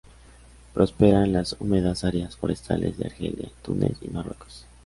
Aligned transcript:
Prospera 0.73 1.23
en 1.25 1.31
las 1.33 1.55
húmedas 1.59 2.03
áreas 2.05 2.35
forestales 2.35 2.97
de 2.97 3.05
Argelia, 3.05 3.49
Túnez 3.61 3.99
y 4.01 4.07
Marruecos. 4.09 4.65